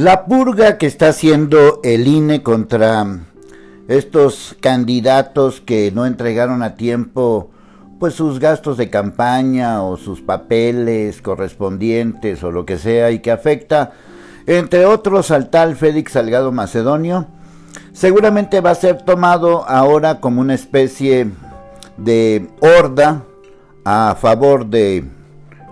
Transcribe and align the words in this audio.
La 0.00 0.24
purga 0.24 0.78
que 0.78 0.86
está 0.86 1.08
haciendo 1.08 1.80
el 1.84 2.08
INE 2.08 2.42
contra 2.42 3.06
estos 3.86 4.56
candidatos 4.58 5.60
que 5.60 5.92
no 5.92 6.06
entregaron 6.06 6.62
a 6.62 6.74
tiempo 6.74 7.50
pues 7.98 8.14
sus 8.14 8.38
gastos 8.38 8.78
de 8.78 8.88
campaña 8.88 9.82
o 9.82 9.98
sus 9.98 10.22
papeles 10.22 11.20
correspondientes 11.20 12.42
o 12.42 12.50
lo 12.50 12.64
que 12.64 12.78
sea 12.78 13.10
y 13.10 13.18
que 13.18 13.30
afecta 13.30 13.92
entre 14.46 14.86
otros 14.86 15.30
al 15.30 15.50
tal 15.50 15.76
Félix 15.76 16.12
Salgado 16.12 16.50
Macedonio, 16.50 17.26
seguramente 17.92 18.62
va 18.62 18.70
a 18.70 18.76
ser 18.76 19.02
tomado 19.02 19.68
ahora 19.68 20.18
como 20.18 20.40
una 20.40 20.54
especie 20.54 21.28
de 21.98 22.48
horda 22.60 23.24
a 23.84 24.16
favor 24.18 24.64
de 24.64 25.04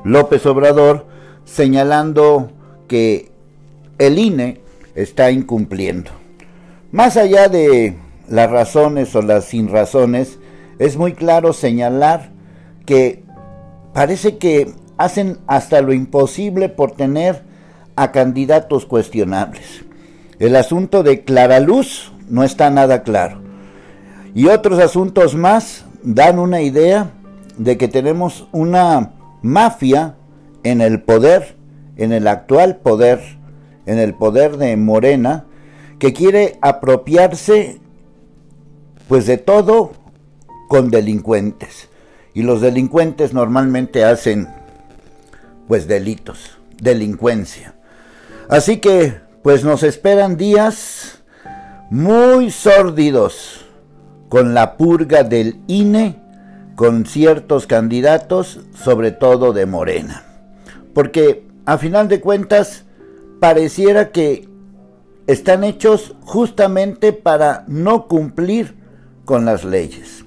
López 0.04 0.44
Obrador, 0.44 1.06
señalando 1.46 2.50
que 2.88 3.27
el 3.98 4.18
INE 4.18 4.60
está 4.94 5.30
incumpliendo. 5.30 6.10
Más 6.90 7.16
allá 7.16 7.48
de 7.48 7.96
las 8.28 8.50
razones 8.50 9.14
o 9.14 9.22
las 9.22 9.44
sin 9.44 9.68
razones, 9.68 10.38
es 10.78 10.96
muy 10.96 11.12
claro 11.12 11.52
señalar 11.52 12.30
que 12.86 13.22
parece 13.92 14.38
que 14.38 14.72
hacen 14.96 15.38
hasta 15.46 15.80
lo 15.82 15.92
imposible 15.92 16.68
por 16.68 16.92
tener 16.92 17.42
a 17.96 18.12
candidatos 18.12 18.86
cuestionables. 18.86 19.84
El 20.38 20.54
asunto 20.56 21.02
de 21.02 21.24
Clara 21.24 21.60
Luz 21.60 22.12
no 22.28 22.44
está 22.44 22.70
nada 22.70 23.02
claro. 23.02 23.40
Y 24.34 24.46
otros 24.46 24.78
asuntos 24.78 25.34
más 25.34 25.84
dan 26.02 26.38
una 26.38 26.60
idea 26.60 27.10
de 27.56 27.76
que 27.76 27.88
tenemos 27.88 28.46
una 28.52 29.12
mafia 29.42 30.14
en 30.62 30.80
el 30.80 31.02
poder, 31.02 31.56
en 31.96 32.12
el 32.12 32.28
actual 32.28 32.76
poder, 32.76 33.37
en 33.88 33.98
el 33.98 34.14
poder 34.14 34.58
de 34.58 34.76
Morena, 34.76 35.46
que 35.98 36.12
quiere 36.12 36.58
apropiarse 36.60 37.80
pues 39.08 39.26
de 39.26 39.38
todo 39.38 39.92
con 40.68 40.90
delincuentes. 40.90 41.88
Y 42.34 42.42
los 42.42 42.60
delincuentes 42.60 43.32
normalmente 43.32 44.04
hacen 44.04 44.46
pues 45.66 45.88
delitos, 45.88 46.58
delincuencia. 46.80 47.74
Así 48.50 48.76
que 48.76 49.20
pues 49.42 49.64
nos 49.64 49.82
esperan 49.82 50.36
días 50.36 51.22
muy 51.90 52.50
sórdidos 52.50 53.64
con 54.28 54.52
la 54.52 54.76
purga 54.76 55.24
del 55.24 55.60
INE 55.66 56.20
con 56.76 57.06
ciertos 57.06 57.66
candidatos, 57.66 58.60
sobre 58.74 59.12
todo 59.12 59.54
de 59.54 59.64
Morena. 59.64 60.24
Porque 60.94 61.46
a 61.64 61.78
final 61.78 62.06
de 62.06 62.20
cuentas 62.20 62.84
pareciera 63.40 64.10
que 64.10 64.48
están 65.26 65.64
hechos 65.64 66.14
justamente 66.22 67.12
para 67.12 67.64
no 67.68 68.08
cumplir 68.08 68.76
con 69.24 69.44
las 69.44 69.64
leyes. 69.64 70.24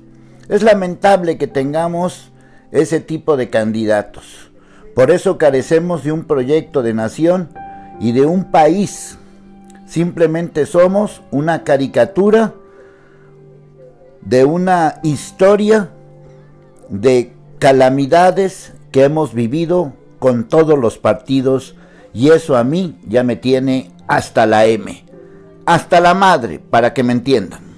Es 0.48 0.64
lamentable 0.64 1.38
que 1.38 1.48
tengamos 1.48 2.32
ese 2.72 3.00
tipo 3.00 3.38
de 3.38 3.50
candidatos. 3.50 4.52
Por 4.96 5.12
eso 5.12 5.38
carecemos 5.38 6.04
de 6.04 6.12
un 6.12 6.26
proyecto 6.26 6.84
de 6.84 6.94
nación 6.94 7.50
y 8.00 8.12
de 8.12 8.26
un 8.26 8.52
país. 8.52 9.18
Simplemente 9.86 10.66
somos 10.66 11.22
una 11.32 11.64
caricatura 11.64 12.54
de 14.22 14.46
una 14.46 15.00
historia 15.04 15.90
de 16.90 17.34
calamidades 17.60 18.74
que 18.92 19.04
hemos 19.04 19.34
vivido 19.34 19.94
con 20.20 20.48
todos 20.48 20.78
los 20.78 20.98
partidos 20.98 21.76
y 22.14 22.30
eso 22.30 22.56
a 22.56 22.64
mí 22.64 22.98
ya 23.08 23.24
me 23.24 23.36
tiene 23.36 23.92
hasta 24.08 24.46
la 24.46 24.66
M, 24.66 25.04
hasta 25.66 26.00
la 26.00 26.14
madre, 26.14 26.60
para 26.60 26.94
que 26.94 27.04
me 27.04 27.14
entiendan. 27.14 27.71